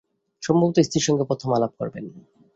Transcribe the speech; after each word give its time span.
সম্ভবত 0.43 0.77
স্ত্রীর 0.79 1.05
সঙ্গে 1.07 1.27
প্রথম 1.29 1.49
আলাপ 1.53 1.71
করবেন। 1.79 2.05